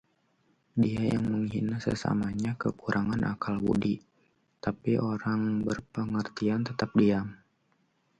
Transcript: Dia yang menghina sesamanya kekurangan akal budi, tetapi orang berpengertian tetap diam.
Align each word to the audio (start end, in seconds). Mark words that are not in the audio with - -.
Dia 0.81 1.01
yang 1.13 1.25
menghina 1.31 1.77
sesamanya 1.85 2.51
kekurangan 2.61 3.21
akal 3.33 3.55
budi, 3.67 3.95
tetapi 4.57 4.93
orang 5.11 5.41
berpengertian 5.67 6.61
tetap 6.69 6.89
diam. 6.99 7.27